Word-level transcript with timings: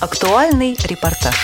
Актуальный 0.00 0.76
репортаж. 0.84 1.34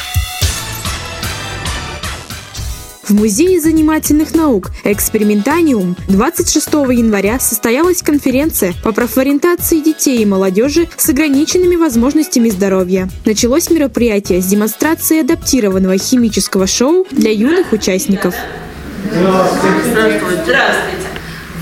В 3.03 3.11
Музее 3.11 3.61
занимательных 3.61 4.33
наук 4.33 4.71
«Экспериментаниум» 4.84 5.96
26 6.08 6.72
января 6.72 7.40
состоялась 7.40 8.00
конференция 8.00 8.72
по 8.84 8.93
профориентации 8.93 9.80
детей 9.80 10.22
и 10.22 10.25
молодежи 10.25 10.88
с 10.96 11.09
ограниченными 11.09 11.75
возможностями 11.75 12.48
здоровья. 12.48 13.09
Началось 13.25 13.71
мероприятие 13.71 14.41
с 14.41 14.46
демонстрацией 14.46 15.23
адаптированного 15.23 15.98
химического 15.98 16.68
шоу 16.68 17.09
для 17.11 17.32
юных 17.32 17.73
участников. 17.73 18.36
Здравствуйте. 19.11 20.43
Здравствуйте. 20.45 21.07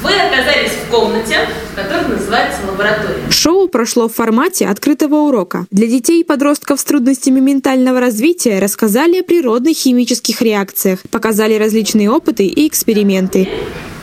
Вы 0.02 0.10
оказались 0.12 0.72
в 0.72 0.90
комнате, 0.90 1.38
которая 1.74 2.08
называется 2.08 2.58
лаборатория. 2.66 3.30
Шоу 3.30 3.68
прошло 3.68 4.08
в 4.08 4.14
формате 4.14 4.66
открытого 4.66 5.16
урока. 5.16 5.66
Для 5.70 5.86
детей 5.86 6.20
и 6.20 6.24
подростков 6.24 6.80
с 6.80 6.84
трудностями 6.84 7.40
ментального 7.40 8.00
развития 8.00 8.58
рассказали 8.58 9.20
о 9.20 9.22
природных 9.22 9.76
химических 9.76 10.42
реакциях, 10.42 11.00
показали 11.10 11.54
различные 11.54 12.10
опыты 12.10 12.46
и 12.46 12.68
эксперименты. 12.68 13.48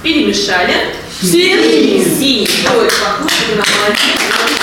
Перемешали. 0.04 0.74
Синий. 1.22 2.04
Синий. 2.04 2.50
Ой, 2.78 2.88
похлопали 2.88 3.56
на 3.58 3.64
молодец. 3.66 4.59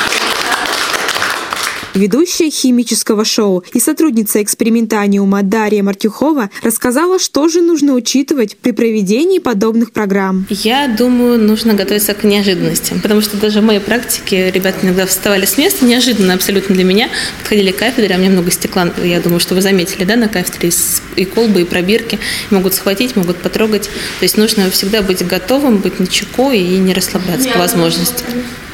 Ведущая 1.97 2.51
химического 2.51 3.25
шоу 3.25 3.65
и 3.73 3.81
сотрудница 3.81 4.43
экспериментаниума 4.43 5.43
Дарья 5.43 5.83
Мартюхова 5.83 6.51
рассказала, 6.63 7.19
что 7.19 7.49
же 7.49 7.63
нужно 7.63 7.95
учитывать 7.95 8.59
при 8.59 8.73
проведении 8.73 9.39
подобных 9.39 9.93
программ. 9.93 10.47
Я 10.51 10.89
думаю, 10.89 11.39
нужно 11.39 11.73
готовиться 11.73 12.13
к 12.13 12.23
неожиданностям, 12.23 13.01
потому 13.01 13.23
что 13.23 13.39
даже 13.39 13.63
в 13.63 13.65
моей 13.65 13.81
практике 13.81 14.51
ребята 14.51 14.85
иногда 14.85 15.07
вставали 15.07 15.47
с 15.47 15.57
места, 15.57 15.87
неожиданно 15.87 16.35
абсолютно 16.35 16.75
для 16.75 16.85
меня, 16.85 17.09
подходили 17.41 17.73
к 17.73 17.79
кафедре, 17.79 18.15
а 18.15 18.19
у 18.19 18.21
меня 18.21 18.31
много 18.31 18.51
стекла, 18.51 18.93
я 19.03 19.19
думаю, 19.21 19.41
что 19.41 19.55
вы 19.55 19.63
заметили, 19.63 20.05
да, 20.05 20.17
на 20.17 20.29
кафедре 20.29 20.71
и 21.17 21.25
колбы, 21.25 21.63
и 21.63 21.65
пробирки, 21.65 22.19
могут 22.51 22.75
схватить, 22.75 23.17
могут 23.17 23.39
потрогать. 23.39 23.85
То 24.19 24.25
есть 24.25 24.37
нужно 24.37 24.69
всегда 24.71 25.01
быть 25.01 25.27
готовым, 25.27 25.79
быть 25.79 25.99
начеку 25.99 26.51
и 26.51 26.61
не 26.61 26.93
расслабляться 26.93 27.49
по 27.49 27.61
возможности. 27.61 28.23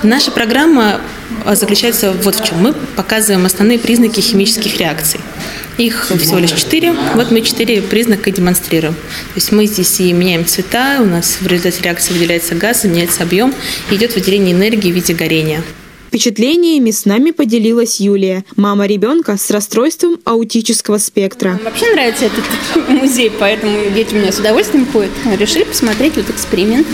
Наша 0.03 0.33
программа 0.33 1.00
а, 1.45 1.55
заключается 1.55 2.12
вот 2.12 2.34
в 2.34 2.45
чем. 2.45 2.58
Мы 2.58 2.72
показываем 2.72 3.47
основные 3.47 3.78
признаки 3.78 4.20
химических 4.20 4.78
реакций. 4.78 5.20
Их 5.78 6.11
всего 6.19 6.39
лишь 6.39 6.53
четыре. 6.53 6.94
Вот 7.14 7.31
мы 7.31 7.41
четыре 7.41 7.81
признака 7.81 8.31
демонстрируем. 8.31 8.94
То 8.94 9.36
есть 9.36 9.53
мы 9.53 9.67
здесь 9.67 10.00
и 10.00 10.12
меняем 10.12 10.44
цвета, 10.44 10.98
у 11.00 11.05
нас 11.05 11.39
в 11.41 11.47
результате 11.47 11.83
реакции 11.84 12.12
выделяется 12.12 12.55
газ, 12.55 12.84
меняется 12.84 13.22
объем, 13.22 13.55
и 13.91 13.94
идет 13.94 14.14
выделение 14.14 14.55
энергии 14.55 14.91
в 14.91 14.94
виде 14.94 15.14
горения. 15.14 15.62
Впечатлениями 16.09 16.91
с 16.91 17.06
нами 17.06 17.31
поделилась 17.31 17.98
Юлия, 17.98 18.44
мама 18.56 18.87
ребенка 18.87 19.39
с 19.39 19.50
расстройством 19.50 20.19
аутического 20.25 20.98
спектра. 20.98 21.59
Вообще 21.64 21.91
нравится 21.91 22.27
этот 22.27 22.89
музей, 22.89 23.33
поэтому 23.39 23.78
дети 23.94 24.14
у 24.14 24.19
меня 24.19 24.31
с 24.31 24.39
удовольствием 24.39 24.84
ходят. 24.84 25.11
Решили 25.39 25.64
посмотреть 25.64 26.16
вот 26.16 26.28
эксперимент. 26.28 26.87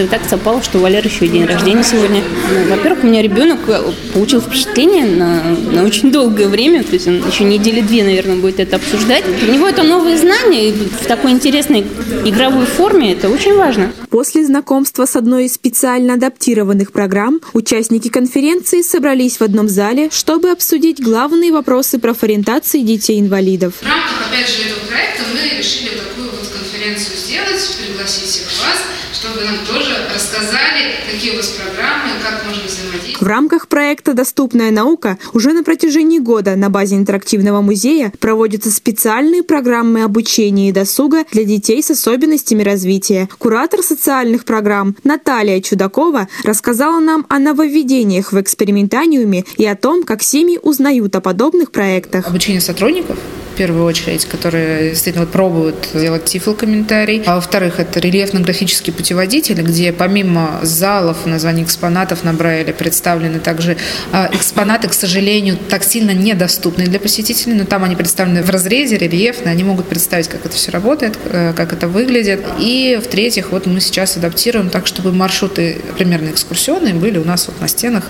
Это 0.00 0.12
так 0.12 0.24
совпало, 0.26 0.62
что 0.62 0.78
у 0.78 0.80
Валеры 0.80 1.08
еще 1.08 1.28
день 1.28 1.44
рождения 1.44 1.84
сегодня. 1.84 2.22
Ну, 2.50 2.70
во-первых, 2.74 3.04
у 3.04 3.06
меня 3.06 3.20
ребенок 3.20 3.58
э, 3.68 3.82
получил 4.14 4.40
впечатление 4.40 5.04
на, 5.04 5.42
на 5.44 5.84
очень 5.84 6.10
долгое 6.10 6.48
время, 6.48 6.82
то 6.82 6.94
есть 6.94 7.06
он 7.06 7.22
еще 7.28 7.44
недели 7.44 7.82
две, 7.82 8.02
наверное, 8.02 8.36
будет 8.36 8.60
это 8.60 8.76
обсуждать. 8.76 9.24
Для 9.40 9.52
него 9.52 9.68
это 9.68 9.82
новые 9.82 10.16
знания, 10.16 10.70
и 10.70 10.72
в 10.72 11.06
такой 11.06 11.32
интересной 11.32 11.80
игровой 12.24 12.64
форме 12.64 13.12
это 13.12 13.28
очень 13.28 13.54
важно. 13.54 13.92
После 14.08 14.46
знакомства 14.46 15.04
с 15.04 15.16
одной 15.16 15.44
из 15.44 15.54
специально 15.54 16.14
адаптированных 16.14 16.92
программ 16.92 17.40
участники 17.52 18.08
конференции 18.08 18.80
собрались 18.80 19.36
в 19.36 19.42
одном 19.42 19.68
зале, 19.68 20.08
чтобы 20.10 20.48
обсудить 20.48 20.98
главные 21.02 21.52
вопросы 21.52 21.98
профориентации 21.98 22.80
детей-инвалидов. 22.80 23.74
В 23.82 23.86
рамках, 23.86 24.28
опять 24.30 24.48
же, 24.48 24.62
этого 24.62 24.88
проекта 24.88 25.24
мы 25.34 25.58
решили 25.58 25.90
такую 25.98 26.30
вот 26.30 26.48
конференцию 26.48 27.16
сделать, 27.18 27.78
пригласить 27.86 28.24
всех 28.24 28.46
вас– 28.64 28.78
чтобы 29.20 29.44
нам 29.44 29.58
тоже 29.66 29.96
рассказали, 30.14 30.94
какие 31.10 31.32
у 31.32 31.36
вас 31.36 31.48
программы, 31.48 32.12
как 32.22 32.46
можно 32.46 32.64
взаимодействовать. 32.64 33.20
В 33.20 33.26
рамках 33.26 33.68
проекта 33.68 34.14
«Доступная 34.14 34.70
наука» 34.70 35.18
уже 35.34 35.52
на 35.52 35.62
протяжении 35.62 36.18
года 36.18 36.56
на 36.56 36.70
базе 36.70 36.96
интерактивного 36.96 37.60
музея 37.60 38.14
проводятся 38.18 38.70
специальные 38.70 39.42
программы 39.42 40.04
обучения 40.04 40.70
и 40.70 40.72
досуга 40.72 41.24
для 41.32 41.44
детей 41.44 41.82
с 41.82 41.90
особенностями 41.90 42.62
развития. 42.62 43.28
Куратор 43.38 43.82
социальных 43.82 44.46
программ 44.46 44.96
Наталья 45.04 45.60
Чудакова 45.60 46.28
рассказала 46.42 46.98
нам 46.98 47.26
о 47.28 47.38
нововведениях 47.38 48.32
в 48.32 48.40
экспериментаниуме 48.40 49.44
и 49.58 49.66
о 49.66 49.76
том, 49.76 50.02
как 50.02 50.22
семьи 50.22 50.58
узнают 50.62 51.14
о 51.14 51.20
подобных 51.20 51.72
проектах. 51.72 52.26
Обучение 52.26 52.62
сотрудников 52.62 53.18
в 53.52 53.56
первую 53.56 53.84
очередь, 53.84 54.24
которые 54.24 54.90
действительно 54.90 55.24
вот 55.24 55.32
пробуют 55.32 55.88
делать 55.94 56.24
тифлокомментарий. 56.24 57.22
А 57.26 57.36
во-вторых, 57.36 57.80
это 57.80 58.00
рельефно-графический 58.00 58.92
путеводитель, 58.92 59.60
где 59.62 59.92
помимо 59.92 60.60
залов, 60.62 61.26
названий 61.26 61.62
экспонатов 61.62 62.24
на 62.24 62.32
Брайле 62.32 62.72
представлены 62.72 63.40
также 63.40 63.76
а, 64.12 64.30
экспонаты, 64.32 64.88
к 64.88 64.94
сожалению, 64.94 65.56
так 65.68 65.84
сильно 65.84 66.12
недоступны 66.12 66.84
для 66.84 67.00
посетителей, 67.00 67.54
но 67.54 67.64
там 67.64 67.84
они 67.84 67.96
представлены 67.96 68.42
в 68.42 68.50
разрезе, 68.50 68.96
рельефно, 68.96 69.50
они 69.50 69.64
могут 69.64 69.86
представить, 69.88 70.28
как 70.28 70.46
это 70.46 70.54
все 70.54 70.70
работает, 70.70 71.18
э, 71.24 71.52
как 71.54 71.72
это 71.72 71.88
выглядит. 71.88 72.44
И 72.58 73.00
в-третьих, 73.02 73.52
вот 73.52 73.66
мы 73.66 73.80
сейчас 73.80 74.16
адаптируем 74.16 74.70
так, 74.70 74.86
чтобы 74.86 75.12
маршруты 75.12 75.80
примерно 75.96 76.30
экскурсионные 76.30 76.94
были 76.94 77.18
у 77.18 77.24
нас 77.24 77.46
вот 77.48 77.60
на 77.60 77.68
стенах 77.68 78.04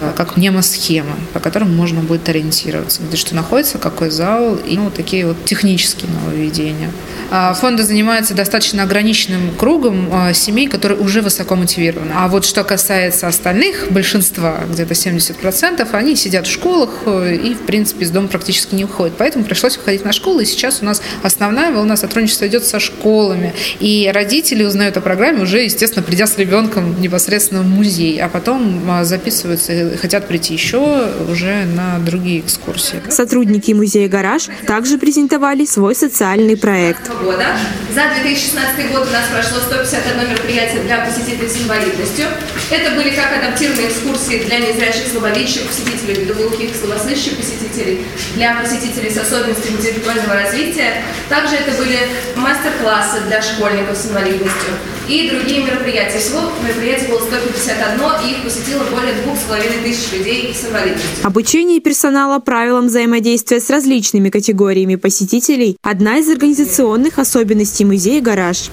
э, 0.00 0.12
как 0.16 0.36
мнемосхема, 0.36 1.16
по 1.32 1.40
которым 1.40 1.74
можно 1.74 2.00
будет 2.00 2.28
ориентироваться, 2.28 3.02
где 3.02 3.16
что 3.16 3.34
находится, 3.34 3.78
какой 3.78 4.10
зал, 4.10 4.56
и 4.56 4.76
ну, 4.76 4.86
такие 4.94 5.26
вот 5.26 5.44
технические 5.44 6.10
нововведения. 6.10 6.90
А 7.30 7.54
фонды 7.54 7.82
занимаются 7.82 8.34
достаточно 8.34 8.82
ограниченным 8.82 9.54
кругом 9.56 10.08
а, 10.12 10.32
семей, 10.34 10.68
которые 10.68 11.00
уже 11.00 11.22
высоко 11.22 11.56
мотивированы. 11.56 12.12
А 12.14 12.28
вот 12.28 12.44
что 12.44 12.62
касается 12.62 13.26
остальных, 13.26 13.86
большинства, 13.90 14.60
где-то 14.70 14.92
70%, 14.92 15.88
они 15.92 16.16
сидят 16.16 16.46
в 16.46 16.50
школах 16.50 16.90
э, 17.06 17.36
и, 17.36 17.54
в 17.54 17.60
принципе, 17.60 18.04
из 18.04 18.10
дома 18.10 18.28
практически 18.28 18.74
не 18.74 18.84
уходят. 18.84 19.14
Поэтому 19.16 19.44
пришлось 19.44 19.76
выходить 19.78 20.04
на 20.04 20.12
школы, 20.12 20.42
и 20.42 20.46
сейчас 20.46 20.82
у 20.82 20.84
нас 20.84 21.00
основная 21.22 21.72
волна 21.72 21.96
сотрудничества 21.96 22.46
идет 22.48 22.66
со 22.66 22.78
школами. 22.78 23.54
И 23.80 24.10
родители 24.12 24.62
узнают 24.62 24.96
о 24.96 25.00
программе 25.00 25.42
уже, 25.42 25.60
естественно, 25.60 26.02
придя 26.02 26.26
с 26.26 26.36
ребенком 26.36 27.00
непосредственно 27.00 27.62
в 27.62 27.66
музей, 27.66 28.20
а 28.20 28.28
потом 28.28 28.82
а, 28.90 29.04
записываются 29.04 29.96
хотят 29.96 30.28
прийти 30.28 30.54
еще 30.54 31.08
уже 31.30 31.64
на 31.64 31.98
другие 31.98 32.40
экскурсии. 32.40 33.00
Сотрудники 33.08 33.72
музея 33.72 34.08
«Гараж» 34.08 34.48
также 34.72 34.96
презентовали 34.96 35.66
свой 35.66 35.94
социальный 35.94 36.56
проект. 36.56 37.02
За 37.94 38.08
2016 38.22 38.90
год 38.90 39.06
у 39.06 39.12
нас 39.12 39.28
прошло 39.30 39.60
151 39.60 40.30
мероприятие 40.30 40.82
для 40.84 41.04
посетителей 41.04 41.46
с 41.46 41.60
инвалидностью. 41.60 42.24
Это 42.70 42.96
были 42.96 43.10
как 43.10 43.36
адаптированные 43.36 43.88
экскурсии 43.88 44.44
для 44.44 44.60
незрячих, 44.60 45.08
слабовидящих 45.12 45.68
посетителей, 45.68 46.24
глухих, 46.24 46.74
слабослышащих 46.74 47.36
посетителей, 47.36 48.06
для 48.34 48.54
посетителей 48.54 49.10
с 49.10 49.18
особенностями 49.18 49.76
интеллектуального 49.76 50.40
развития. 50.40 51.04
Также 51.28 51.56
это 51.56 51.76
были 51.76 51.98
мастер-классы 52.36 53.20
для 53.28 53.42
школьников 53.42 53.94
с 53.94 54.08
инвалидностью 54.08 54.72
и 55.06 55.28
другие 55.28 55.64
мероприятия. 55.64 56.18
Всего 56.18 56.40
мероприятий 56.64 57.08
было 57.08 57.20
151, 57.20 58.00
и 58.24 58.32
их 58.32 58.42
посетило 58.42 58.84
более 58.84 59.12
двух 59.22 59.36
с 59.36 59.42
половиной 59.42 59.82
тысяч 59.84 60.12
людей 60.12 60.54
с 60.54 60.64
инвалидностью. 60.66 61.26
Обучение 61.26 61.80
персонала 61.80 62.38
правилам 62.38 62.86
взаимодействия 62.86 63.60
с 63.60 63.68
различными 63.68 64.30
категориями 64.30 64.61
посетителей– 64.96 65.76
одна 65.82 66.18
из 66.18 66.28
организационных 66.28 67.18
особенностей 67.18 67.84
музея 67.84 68.20
«Гараж». 68.20 68.70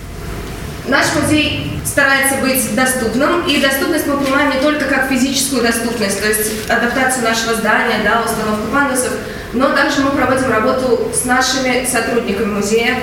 Наш 0.87 1.05
музей 1.21 1.71
старается 1.85 2.35
быть 2.41 2.75
доступным, 2.75 3.45
и 3.47 3.59
доступность 3.59 4.07
мы 4.07 4.17
понимаем 4.17 4.51
не 4.51 4.61
только 4.61 4.85
как 4.85 5.09
физическую 5.09 5.61
доступность, 5.61 6.21
то 6.21 6.27
есть 6.27 6.69
адаптацию 6.69 7.23
нашего 7.23 7.55
здания, 7.55 8.01
да, 8.03 8.21
установку 8.21 8.71
пандусов, 8.71 9.11
но 9.53 9.69
также 9.69 10.01
мы 10.01 10.11
проводим 10.11 10.51
работу 10.51 11.11
с 11.13 11.25
нашими 11.25 11.87
сотрудниками 11.89 12.53
музея, 12.53 12.97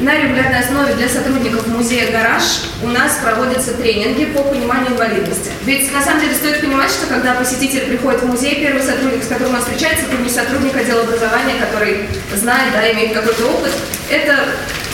на 0.00 0.16
регулярной 0.16 0.60
основе 0.60 0.94
для 0.94 1.08
сотрудников 1.08 1.66
музея 1.66 2.10
«Гараж» 2.10 2.42
у 2.82 2.88
нас 2.88 3.18
проводятся 3.22 3.74
тренинги 3.74 4.24
по 4.24 4.42
пониманию 4.44 4.92
инвалидности. 4.92 5.50
Ведь 5.66 5.92
на 5.92 6.00
самом 6.00 6.22
деле 6.22 6.34
стоит 6.34 6.62
понимать, 6.62 6.90
что 6.90 7.06
когда 7.06 7.34
посетитель 7.34 7.80
приходит 7.80 8.22
в 8.22 8.26
музей, 8.26 8.60
первый 8.64 8.82
сотрудник, 8.82 9.22
с 9.22 9.26
которым 9.26 9.56
он 9.56 9.60
встречается, 9.60 10.06
это 10.06 10.16
не 10.22 10.30
сотрудник 10.30 10.74
отдела 10.90 11.02
образования, 11.02 11.54
который 11.60 12.08
знает, 12.34 12.72
да, 12.72 12.92
имеет 12.92 13.14
какой-то 13.14 13.46
опыт. 13.46 13.72
Это 14.10 14.46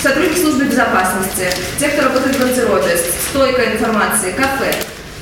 сотрудники 0.02 0.38
службы 0.38 0.64
безопасности, 0.64 1.48
те, 1.78 1.88
кто 1.88 2.02
работает 2.02 2.36
в 2.36 2.38
гардеробе, 2.38 2.98
стойка 3.30 3.72
информации, 3.72 4.32
кафе. 4.32 4.74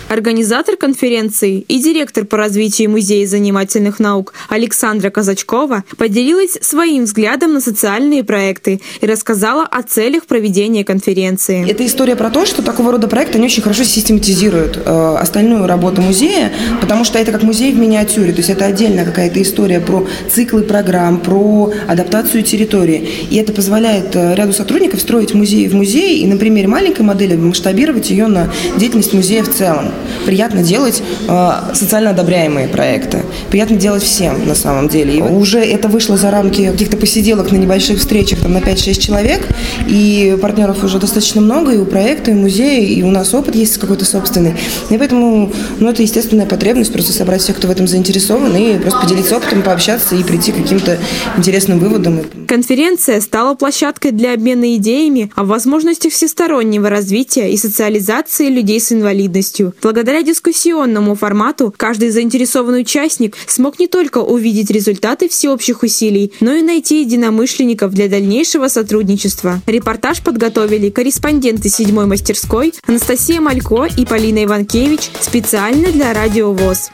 Организатор 0.08 0.76
конференции 0.76 1.64
и 1.66 1.82
директор 1.82 2.26
по 2.26 2.36
развитию 2.36 2.90
Музея 2.90 3.26
занимательных 3.26 3.98
наук 3.98 4.34
Александра 4.50 5.08
Казачкова 5.08 5.84
поделилась 5.96 6.58
своим 6.60 7.04
взглядом 7.04 7.54
на 7.54 7.60
социальные 7.60 8.22
проекты 8.22 8.80
и 9.00 9.06
рассказала 9.06 9.64
о 9.64 9.82
целях 9.82 10.26
проведения 10.26 10.84
конференции. 10.84 11.68
Это 11.68 11.86
история 11.86 12.16
про 12.16 12.30
то, 12.30 12.44
что 12.44 12.62
такого 12.62 12.92
рода 12.92 13.08
проекты 13.08 13.38
не 13.38 13.46
очень 13.46 13.62
хорошо 13.62 13.84
систематизируют 13.84 14.76
э, 14.84 15.16
остальную 15.18 15.66
работу 15.66 16.02
музея, 16.02 16.52
потому 16.82 17.04
что 17.04 17.18
это 17.18 17.32
как 17.32 17.42
музей 17.42 17.72
в 17.72 17.78
миниатюре, 17.78 18.32
то 18.32 18.38
есть 18.38 18.50
это 18.50 18.66
отдельная 18.66 19.06
какая-то 19.06 19.40
история 19.40 19.80
про 19.80 20.06
циклы 20.30 20.62
программ, 20.62 21.18
про 21.18 21.72
адаптацию 21.88 22.42
территории. 22.42 23.08
И 23.30 23.36
это 23.36 23.54
позволяет 23.54 24.14
э, 24.14 24.34
ряду 24.34 24.52
сотрудников 24.52 25.00
строить 25.00 25.32
музей 25.32 25.66
в 25.68 25.74
музей 25.74 26.18
и 26.18 26.26
на 26.26 26.36
примере 26.36 26.68
маленькой 26.68 27.02
модели 27.02 27.36
масштабировать 27.36 28.10
ее 28.10 28.26
на 28.26 28.52
деятельность 28.76 29.14
музея 29.14 29.42
в 29.42 29.48
целом 29.48 29.93
приятно 30.26 30.62
делать 30.62 31.02
э, 31.28 31.50
социально 31.74 32.10
одобряемые 32.10 32.68
проекты. 32.68 33.22
Приятно 33.50 33.76
делать 33.76 34.02
всем 34.02 34.46
на 34.46 34.54
самом 34.54 34.88
деле. 34.88 35.18
И 35.18 35.22
уже 35.22 35.58
это 35.58 35.88
вышло 35.88 36.16
за 36.16 36.30
рамки 36.30 36.70
каких-то 36.70 36.96
посиделок 36.96 37.52
на 37.52 37.56
небольших 37.56 37.98
встречах 37.98 38.40
там, 38.40 38.52
на 38.52 38.58
5-6 38.58 38.98
человек, 38.98 39.46
и 39.86 40.36
партнеров 40.40 40.82
уже 40.84 40.98
достаточно 40.98 41.40
много, 41.40 41.72
и 41.72 41.78
у 41.78 41.84
проекта, 41.84 42.30
и 42.30 42.34
у 42.34 42.38
музея, 42.38 42.86
и 42.86 43.02
у 43.02 43.10
нас 43.10 43.34
опыт 43.34 43.54
есть 43.54 43.78
какой-то 43.78 44.04
собственный. 44.04 44.54
И 44.90 44.98
поэтому 44.98 45.52
ну, 45.78 45.88
это 45.88 46.02
естественная 46.02 46.46
потребность 46.46 46.92
просто 46.92 47.12
собрать 47.12 47.42
всех, 47.42 47.56
кто 47.56 47.68
в 47.68 47.70
этом 47.70 47.86
заинтересован, 47.86 48.54
и 48.56 48.78
просто 48.78 49.00
поделиться 49.00 49.36
опытом, 49.36 49.62
пообщаться 49.62 50.14
и 50.14 50.22
прийти 50.22 50.52
к 50.52 50.56
каким-то 50.56 50.98
интересным 51.36 51.78
выводам. 51.78 52.22
Конференция 52.46 53.20
стала 53.20 53.54
площадкой 53.54 54.12
для 54.12 54.34
обмена 54.34 54.76
идеями 54.76 55.30
о 55.34 55.44
возможностях 55.44 56.12
всестороннего 56.12 56.88
развития 56.88 57.52
и 57.52 57.56
социализации 57.56 58.48
людей 58.48 58.80
с 58.80 58.92
инвалидностью. 58.92 59.74
Благодаря 59.84 60.22
дискуссионному 60.22 61.14
формату 61.14 61.72
каждый 61.76 62.08
заинтересованный 62.08 62.80
участник 62.80 63.36
смог 63.46 63.78
не 63.78 63.86
только 63.86 64.16
увидеть 64.16 64.70
результаты 64.70 65.28
всеобщих 65.28 65.82
усилий, 65.82 66.32
но 66.40 66.54
и 66.54 66.62
найти 66.62 67.02
единомышленников 67.02 67.92
для 67.92 68.08
дальнейшего 68.08 68.68
сотрудничества. 68.68 69.60
Репортаж 69.66 70.22
подготовили 70.22 70.88
корреспонденты 70.88 71.68
седьмой 71.68 72.06
мастерской 72.06 72.72
Анастасия 72.86 73.42
Малько 73.42 73.86
и 73.94 74.06
Полина 74.06 74.44
Иванкевич 74.44 75.10
специально 75.20 75.92
для 75.92 76.14
Радио 76.14 76.50
ВОЗ. 76.52 76.88